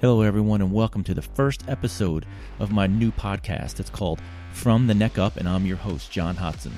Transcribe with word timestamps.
Hello, 0.00 0.22
everyone, 0.22 0.60
and 0.60 0.72
welcome 0.72 1.02
to 1.02 1.12
the 1.12 1.22
first 1.22 1.64
episode 1.66 2.24
of 2.60 2.70
my 2.70 2.86
new 2.86 3.10
podcast. 3.10 3.80
It's 3.80 3.90
called 3.90 4.20
From 4.52 4.86
the 4.86 4.94
Neck 4.94 5.18
Up, 5.18 5.36
and 5.36 5.48
I'm 5.48 5.66
your 5.66 5.76
host, 5.76 6.12
John 6.12 6.36
Hodson. 6.36 6.72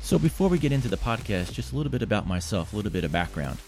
So, 0.00 0.18
before 0.18 0.48
we 0.48 0.58
get 0.58 0.72
into 0.72 0.88
the 0.88 0.96
podcast, 0.96 1.52
just 1.52 1.72
a 1.72 1.76
little 1.76 1.92
bit 1.92 2.02
about 2.02 2.26
myself, 2.26 2.72
a 2.72 2.76
little 2.76 2.90
bit 2.90 3.04
of 3.04 3.12
background. 3.12 3.58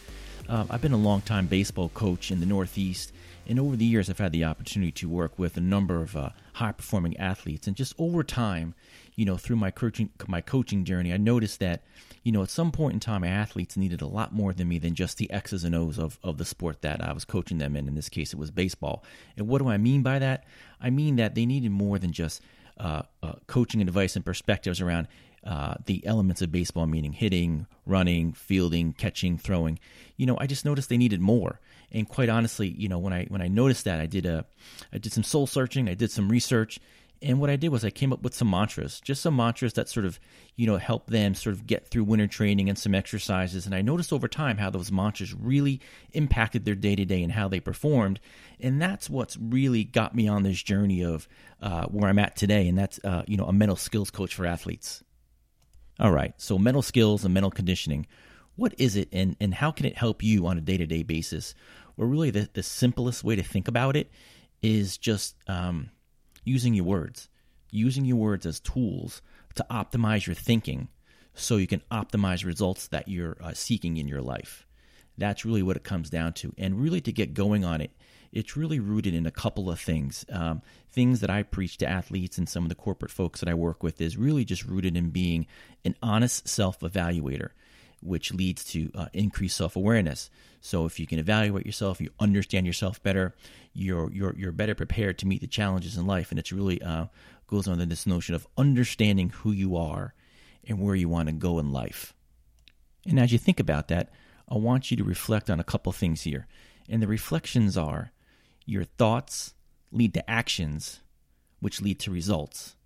Uh, 0.48 0.66
I've 0.68 0.82
been 0.82 0.92
a 0.92 0.98
long-time 0.98 1.46
baseball 1.46 1.88
coach 1.88 2.30
in 2.30 2.40
the 2.40 2.46
Northeast, 2.46 3.12
and 3.46 3.58
over 3.58 3.76
the 3.76 3.84
years, 3.84 4.10
I've 4.10 4.18
had 4.18 4.32
the 4.32 4.44
opportunity 4.44 4.92
to 4.92 5.08
work 5.08 5.38
with 5.38 5.56
a 5.56 5.60
number 5.60 6.02
of 6.02 6.16
uh, 6.16 6.30
high-performing 6.54 7.16
athletes. 7.16 7.66
And 7.66 7.74
just 7.74 7.94
over 7.98 8.22
time, 8.22 8.74
you 9.16 9.24
know, 9.24 9.36
through 9.36 9.56
my 9.56 9.70
coaching 9.70 10.10
my 10.26 10.42
coaching 10.42 10.84
journey, 10.84 11.12
I 11.12 11.16
noticed 11.16 11.60
that, 11.60 11.82
you 12.24 12.32
know, 12.32 12.42
at 12.42 12.50
some 12.50 12.72
point 12.72 12.94
in 12.94 13.00
time, 13.00 13.24
athletes 13.24 13.76
needed 13.76 14.02
a 14.02 14.06
lot 14.06 14.34
more 14.34 14.52
than 14.52 14.68
me 14.68 14.78
than 14.78 14.94
just 14.94 15.16
the 15.16 15.30
X's 15.30 15.64
and 15.64 15.74
O's 15.74 15.98
of, 15.98 16.18
of 16.22 16.36
the 16.36 16.44
sport 16.44 16.82
that 16.82 17.02
I 17.02 17.12
was 17.12 17.24
coaching 17.24 17.58
them 17.58 17.74
in. 17.74 17.88
In 17.88 17.94
this 17.94 18.08
case, 18.10 18.32
it 18.32 18.38
was 18.38 18.50
baseball. 18.50 19.02
And 19.36 19.48
what 19.48 19.62
do 19.62 19.68
I 19.68 19.78
mean 19.78 20.02
by 20.02 20.18
that? 20.18 20.44
I 20.80 20.90
mean 20.90 21.16
that 21.16 21.34
they 21.34 21.46
needed 21.46 21.70
more 21.70 21.98
than 21.98 22.12
just 22.12 22.42
uh, 22.76 23.02
uh, 23.22 23.34
coaching 23.46 23.80
advice 23.80 24.16
and 24.16 24.24
perspectives 24.24 24.80
around 24.80 25.08
uh, 25.44 25.74
the 25.86 26.04
elements 26.06 26.42
of 26.42 26.50
baseball, 26.50 26.86
meaning 26.86 27.12
hitting, 27.12 27.66
running, 27.86 28.32
fielding, 28.32 28.92
catching, 28.92 29.38
throwing. 29.38 29.78
You 30.16 30.26
know, 30.26 30.36
I 30.38 30.46
just 30.46 30.64
noticed 30.64 30.88
they 30.88 30.96
needed 30.96 31.20
more. 31.20 31.60
And 31.92 32.08
quite 32.08 32.28
honestly, 32.28 32.68
you 32.68 32.88
know, 32.88 32.98
when 32.98 33.12
I 33.12 33.24
when 33.26 33.42
I 33.42 33.48
noticed 33.48 33.84
that, 33.84 34.00
I 34.00 34.06
did 34.06 34.26
a, 34.26 34.44
I 34.92 34.98
did 34.98 35.12
some 35.12 35.22
soul 35.22 35.46
searching, 35.46 35.88
I 35.88 35.94
did 35.94 36.10
some 36.10 36.28
research, 36.28 36.80
and 37.24 37.40
what 37.40 37.48
I 37.48 37.56
did 37.56 37.70
was 37.70 37.84
I 37.84 37.90
came 37.90 38.12
up 38.12 38.22
with 38.22 38.34
some 38.34 38.50
mantras, 38.50 39.00
just 39.00 39.22
some 39.22 39.36
mantras 39.36 39.72
that 39.74 39.88
sort 39.88 40.04
of, 40.04 40.20
you 40.56 40.66
know, 40.66 40.76
help 40.76 41.06
them 41.06 41.34
sort 41.34 41.54
of 41.54 41.66
get 41.66 41.88
through 41.88 42.04
winter 42.04 42.26
training 42.26 42.68
and 42.68 42.78
some 42.78 42.94
exercises. 42.94 43.64
And 43.64 43.74
I 43.74 43.80
noticed 43.80 44.12
over 44.12 44.28
time 44.28 44.58
how 44.58 44.68
those 44.68 44.92
mantras 44.92 45.32
really 45.32 45.80
impacted 46.12 46.64
their 46.64 46.74
day 46.74 46.94
to 46.96 47.04
day 47.06 47.22
and 47.22 47.32
how 47.32 47.48
they 47.48 47.60
performed. 47.60 48.20
And 48.60 48.80
that's 48.80 49.08
what's 49.08 49.38
really 49.38 49.84
got 49.84 50.14
me 50.14 50.28
on 50.28 50.42
this 50.42 50.62
journey 50.62 51.02
of 51.02 51.26
uh, 51.62 51.86
where 51.86 52.10
I'm 52.10 52.18
at 52.18 52.36
today. 52.36 52.68
And 52.68 52.76
that's, 52.76 53.00
uh, 53.04 53.22
you 53.26 53.38
know, 53.38 53.46
a 53.46 53.52
mental 53.52 53.76
skills 53.76 54.10
coach 54.10 54.34
for 54.34 54.44
athletes. 54.44 55.02
All 56.00 56.12
right. 56.12 56.34
So 56.36 56.58
mental 56.58 56.82
skills 56.82 57.24
and 57.24 57.32
mental 57.32 57.50
conditioning. 57.50 58.06
What 58.56 58.74
is 58.78 58.96
it 58.96 59.08
and, 59.12 59.36
and 59.40 59.54
how 59.54 59.70
can 59.70 59.86
it 59.86 59.96
help 59.96 60.22
you 60.22 60.46
on 60.46 60.58
a 60.58 60.60
day 60.60 60.76
to 60.76 60.86
day 60.86 61.02
basis? 61.02 61.54
Well, 61.96 62.08
really, 62.08 62.30
the, 62.30 62.48
the 62.52 62.62
simplest 62.62 63.24
way 63.24 63.36
to 63.36 63.42
think 63.42 63.68
about 63.68 63.96
it 63.96 64.10
is 64.62 64.98
just, 64.98 65.36
um, 65.48 65.90
using 66.44 66.74
your 66.74 66.84
words, 66.84 67.28
using 67.70 68.04
your 68.04 68.16
words 68.16 68.46
as 68.46 68.60
tools 68.60 69.22
to 69.54 69.66
optimize 69.70 70.26
your 70.26 70.34
thinking 70.34 70.88
so 71.34 71.56
you 71.56 71.66
can 71.66 71.82
optimize 71.90 72.44
results 72.44 72.88
that 72.88 73.08
you're 73.08 73.36
uh, 73.40 73.52
seeking 73.52 73.96
in 73.96 74.08
your 74.08 74.22
life. 74.22 74.66
That's 75.16 75.44
really 75.44 75.62
what 75.62 75.76
it 75.76 75.84
comes 75.84 76.10
down 76.10 76.32
to. 76.34 76.52
And 76.58 76.80
really, 76.80 77.00
to 77.02 77.12
get 77.12 77.34
going 77.34 77.64
on 77.64 77.80
it, 77.80 77.92
it's 78.34 78.56
really 78.56 78.80
rooted 78.80 79.14
in 79.14 79.26
a 79.26 79.30
couple 79.30 79.70
of 79.70 79.80
things. 79.80 80.24
Um, 80.30 80.60
things 80.90 81.20
that 81.20 81.30
I 81.30 81.42
preach 81.42 81.78
to 81.78 81.88
athletes 81.88 82.36
and 82.36 82.48
some 82.48 82.64
of 82.64 82.68
the 82.68 82.74
corporate 82.74 83.10
folks 83.10 83.40
that 83.40 83.48
I 83.48 83.54
work 83.54 83.82
with 83.82 84.00
is 84.00 84.16
really 84.16 84.44
just 84.44 84.64
rooted 84.64 84.96
in 84.96 85.10
being 85.10 85.46
an 85.84 85.96
honest 86.02 86.48
self 86.48 86.80
evaluator 86.80 87.50
which 88.04 88.34
leads 88.34 88.62
to 88.64 88.90
uh, 88.94 89.06
increased 89.14 89.56
self 89.56 89.76
awareness. 89.76 90.30
So 90.60 90.84
if 90.84 91.00
you 91.00 91.06
can 91.06 91.18
evaluate 91.18 91.66
yourself, 91.66 92.00
you 92.00 92.10
understand 92.20 92.66
yourself 92.66 93.02
better, 93.02 93.34
you're 93.72 94.12
you're 94.12 94.34
you're 94.36 94.52
better 94.52 94.74
prepared 94.74 95.18
to 95.18 95.26
meet 95.26 95.40
the 95.40 95.46
challenges 95.46 95.96
in 95.96 96.06
life. 96.06 96.30
And 96.30 96.38
it's 96.38 96.52
really 96.52 96.80
uh, 96.82 97.06
goes 97.46 97.66
on 97.66 97.78
to 97.78 97.86
this 97.86 98.06
notion 98.06 98.34
of 98.34 98.46
understanding 98.56 99.30
who 99.30 99.52
you 99.52 99.76
are 99.76 100.14
and 100.66 100.80
where 100.80 100.94
you 100.94 101.08
want 101.08 101.28
to 101.28 101.34
go 101.34 101.58
in 101.58 101.72
life. 101.72 102.14
And 103.06 103.18
as 103.18 103.32
you 103.32 103.38
think 103.38 103.58
about 103.58 103.88
that, 103.88 104.10
I 104.48 104.56
want 104.56 104.90
you 104.90 104.96
to 104.98 105.04
reflect 105.04 105.50
on 105.50 105.60
a 105.60 105.64
couple 105.64 105.92
things 105.92 106.22
here. 106.22 106.46
And 106.88 107.02
the 107.02 107.06
reflections 107.06 107.76
are 107.76 108.12
your 108.66 108.84
thoughts 108.84 109.54
lead 109.92 110.14
to 110.14 110.30
actions, 110.30 111.00
which 111.60 111.80
lead 111.80 111.98
to 112.00 112.10
results. 112.10 112.76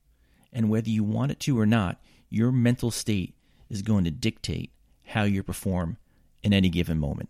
And 0.53 0.71
whether 0.71 0.91
you 0.91 1.05
want 1.05 1.33
it 1.33 1.41
to 1.41 1.59
or 1.59 1.67
not, 1.67 2.01
your 2.31 2.53
mental 2.53 2.91
state 2.91 3.35
is 3.71 3.83
going 3.83 4.05
to 4.05 4.11
dictate 4.11 4.71
how 5.05 5.25
you 5.25 5.43
perform 5.43 5.97
in 6.43 6.53
any 6.53 6.69
given 6.69 6.99
moment. 6.99 7.29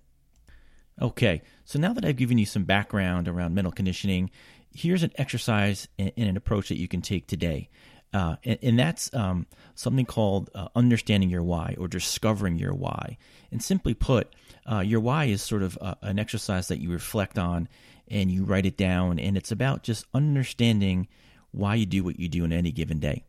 Okay, 1.00 1.43
so 1.65 1.78
now 1.78 1.93
that 1.93 2.05
I've 2.05 2.17
given 2.17 2.39
you 2.39 2.47
some 2.47 2.65
background 2.65 3.28
around 3.28 3.55
mental 3.55 3.72
conditioning, 3.72 4.31
here's 4.75 5.05
an 5.05 5.12
exercise 5.17 5.87
and 5.99 6.12
an 6.17 6.37
approach 6.37 6.69
that 6.69 6.78
you 6.78 6.89
can 6.89 7.03
take 7.03 7.27
today. 7.27 7.69
Uh, 8.13 8.37
and, 8.45 8.59
and, 8.63 8.79
that's 8.79 9.13
um, 9.13 9.47
something 9.75 10.07
called 10.07 10.49
uh, 10.55 10.69
understanding 10.75 11.29
your 11.29 11.43
why 11.43 11.75
or 11.79 11.87
discovering 11.89 12.57
your 12.57 12.73
why. 12.73 13.19
And 13.53 13.63
simply 13.63 13.93
put, 13.93 14.35
uh, 14.71 14.81
your 14.81 15.01
why 15.01 15.27
is 15.27 15.43
sort 15.43 15.63
of 15.63 15.77
uh, 15.81 15.95
an 16.01 16.19
exercise 16.19 16.69
that 16.69 16.81
you 16.81 16.91
reflect 16.91 17.39
on 17.39 17.69
and 18.11 18.31
you 18.31 18.45
write 18.45 18.65
it 18.65 18.79
down. 18.79 19.19
And 19.19 19.37
it's 19.37 19.53
about 19.53 19.83
just 19.83 20.07
understanding 20.15 21.07
why 21.51 21.75
you 21.75 21.85
do 21.85 22.03
what 22.03 22.19
you 22.19 22.29
do 22.29 22.45
in 22.45 22.53
any 22.53 22.73
given 22.73 22.99
day, 22.99 23.25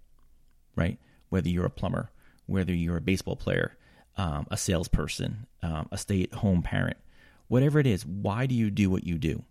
right? 0.75 0.97
Whether 1.27 1.49
you're 1.49 1.65
a 1.65 1.69
plumber, 1.69 2.11
whether 2.45 2.73
you're 2.73 2.97
a 2.97 3.01
baseball 3.01 3.35
player, 3.35 3.77
um, 4.17 4.47
a 4.49 4.57
salesperson, 4.57 5.47
um, 5.61 5.89
a 5.91 5.97
stay 5.97 6.23
at 6.23 6.33
home 6.35 6.61
parent, 6.61 6.97
whatever 7.47 7.79
it 7.79 7.87
is, 7.87 8.05
why 8.05 8.45
do 8.45 8.55
you 8.55 8.69
do 8.69 8.89
what 8.89 9.03
you 9.03 9.17
do? 9.17 9.43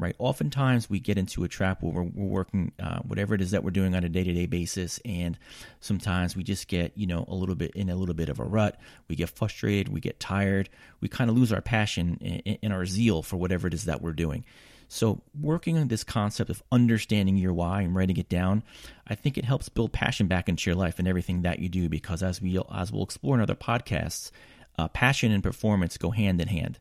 Right? 0.00 0.16
Oftentimes 0.18 0.88
we 0.88 0.98
get 0.98 1.18
into 1.18 1.44
a 1.44 1.48
trap 1.48 1.82
where 1.82 1.92
we're, 1.92 2.10
we're 2.14 2.26
working, 2.26 2.72
uh, 2.82 3.00
whatever 3.00 3.34
it 3.34 3.40
is 3.40 3.50
that 3.50 3.62
we're 3.62 3.70
doing 3.70 3.94
on 3.94 4.02
a 4.02 4.08
day 4.08 4.24
to 4.24 4.32
day 4.32 4.46
basis, 4.46 4.98
and 5.04 5.38
sometimes 5.80 6.34
we 6.34 6.42
just 6.42 6.68
get, 6.68 6.92
you 6.96 7.06
know, 7.06 7.24
a 7.28 7.34
little 7.34 7.54
bit 7.54 7.72
in 7.72 7.90
a 7.90 7.96
little 7.96 8.14
bit 8.14 8.28
of 8.30 8.40
a 8.40 8.44
rut. 8.44 8.80
We 9.08 9.16
get 9.16 9.30
frustrated, 9.30 9.88
we 9.88 10.00
get 10.00 10.18
tired, 10.18 10.70
we 11.00 11.08
kind 11.08 11.28
of 11.28 11.36
lose 11.36 11.52
our 11.52 11.60
passion 11.60 12.42
and 12.62 12.72
our 12.72 12.86
zeal 12.86 13.22
for 13.22 13.36
whatever 13.36 13.68
it 13.68 13.74
is 13.74 13.84
that 13.84 14.00
we're 14.00 14.12
doing. 14.12 14.44
So, 14.92 15.22
working 15.40 15.78
on 15.78 15.86
this 15.86 16.02
concept 16.02 16.50
of 16.50 16.64
understanding 16.72 17.36
your 17.36 17.52
why 17.52 17.82
and 17.82 17.94
writing 17.94 18.16
it 18.16 18.28
down, 18.28 18.64
I 19.06 19.14
think 19.14 19.38
it 19.38 19.44
helps 19.44 19.68
build 19.68 19.92
passion 19.92 20.26
back 20.26 20.48
into 20.48 20.68
your 20.68 20.74
life 20.74 20.98
and 20.98 21.06
everything 21.06 21.42
that 21.42 21.60
you 21.60 21.68
do. 21.68 21.88
Because 21.88 22.24
as 22.24 22.42
we 22.42 22.58
as 22.74 22.90
we'll 22.90 23.04
explore 23.04 23.36
in 23.36 23.40
other 23.40 23.54
podcasts, 23.54 24.32
uh, 24.76 24.88
passion 24.88 25.30
and 25.30 25.44
performance 25.44 25.96
go 25.96 26.10
hand 26.10 26.40
in 26.40 26.48
hand. 26.48 26.80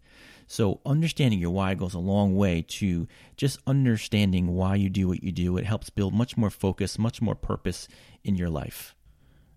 So, 0.52 0.80
understanding 0.84 1.40
your 1.40 1.52
why 1.52 1.76
goes 1.76 1.94
a 1.94 2.00
long 2.00 2.36
way 2.36 2.66
to 2.70 3.08
just 3.38 3.60
understanding 3.68 4.48
why 4.56 4.78
you 4.78 4.90
do 4.90 5.08
what 5.08 5.22
you 5.22 5.32
do. 5.32 5.58
It 5.58 5.66
helps 5.66 5.92
build 5.92 6.12
much 6.12 6.38
more 6.38 6.50
focus, 6.50 6.98
much 6.98 7.22
more 7.22 7.36
purpose 7.36 7.88
in 8.24 8.36
your 8.36 8.50
life. 8.50 8.96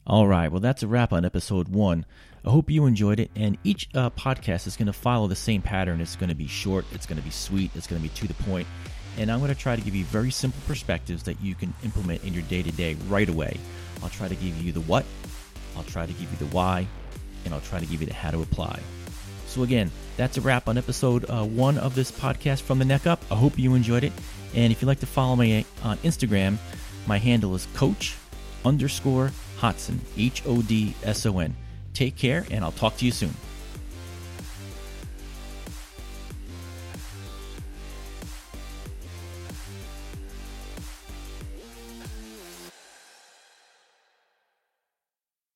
All 0.06 0.28
right, 0.28 0.52
well, 0.52 0.60
that's 0.60 0.82
a 0.82 0.86
wrap 0.86 1.14
on 1.14 1.24
episode 1.24 1.68
one. 1.68 2.04
I 2.44 2.50
hope 2.50 2.70
you 2.70 2.84
enjoyed 2.84 3.20
it. 3.20 3.30
And 3.34 3.56
each 3.64 3.88
uh, 3.94 4.10
podcast 4.10 4.66
is 4.66 4.76
going 4.76 4.86
to 4.86 4.92
follow 4.92 5.28
the 5.28 5.34
same 5.34 5.62
pattern. 5.62 6.02
It's 6.02 6.14
going 6.14 6.28
to 6.28 6.34
be 6.34 6.46
short, 6.46 6.84
it's 6.92 7.06
going 7.06 7.16
to 7.16 7.24
be 7.24 7.30
sweet, 7.30 7.70
it's 7.74 7.86
going 7.86 8.02
to 8.02 8.06
be 8.06 8.14
to 8.14 8.28
the 8.28 8.34
point. 8.44 8.68
And 9.16 9.32
I'm 9.32 9.38
going 9.38 9.48
to 9.48 9.58
try 9.58 9.74
to 9.74 9.82
give 9.82 9.94
you 9.94 10.04
very 10.04 10.30
simple 10.30 10.60
perspectives 10.66 11.22
that 11.22 11.40
you 11.40 11.54
can 11.54 11.72
implement 11.84 12.22
in 12.22 12.34
your 12.34 12.42
day 12.42 12.62
to 12.62 12.70
day 12.70 12.98
right 13.08 13.30
away. 13.30 13.56
I'll 14.02 14.10
try 14.10 14.28
to 14.28 14.34
give 14.34 14.62
you 14.62 14.72
the 14.72 14.82
what, 14.82 15.06
I'll 15.74 15.84
try 15.84 16.04
to 16.04 16.12
give 16.12 16.30
you 16.30 16.36
the 16.36 16.54
why, 16.54 16.86
and 17.46 17.54
I'll 17.54 17.62
try 17.62 17.80
to 17.80 17.86
give 17.86 18.02
you 18.02 18.06
the 18.06 18.12
how 18.12 18.30
to 18.30 18.42
apply. 18.42 18.78
So, 19.52 19.64
again, 19.64 19.90
that's 20.16 20.38
a 20.38 20.40
wrap 20.40 20.66
on 20.66 20.78
episode 20.78 21.26
uh, 21.28 21.44
one 21.44 21.76
of 21.76 21.94
this 21.94 22.10
podcast 22.10 22.62
from 22.62 22.78
the 22.78 22.86
neck 22.86 23.06
up. 23.06 23.22
I 23.30 23.34
hope 23.34 23.58
you 23.58 23.74
enjoyed 23.74 24.02
it. 24.02 24.12
And 24.54 24.72
if 24.72 24.80
you'd 24.80 24.88
like 24.88 25.00
to 25.00 25.06
follow 25.06 25.36
me 25.36 25.66
on 25.82 25.98
Instagram, 25.98 26.56
my 27.06 27.18
handle 27.18 27.54
is 27.54 27.68
coach 27.74 28.16
underscore 28.64 29.30
Hodson, 29.58 30.00
H 30.16 30.42
O 30.46 30.62
D 30.62 30.94
S 31.02 31.26
O 31.26 31.38
N. 31.38 31.54
Take 31.92 32.16
care, 32.16 32.46
and 32.50 32.64
I'll 32.64 32.72
talk 32.72 32.96
to 32.96 33.04
you 33.04 33.12
soon. 33.12 33.34